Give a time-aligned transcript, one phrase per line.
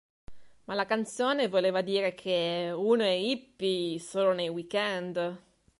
[0.63, 2.71] Ma la canzone voleva dire che...
[2.75, 5.41] uno è un hippie solo nei weekend.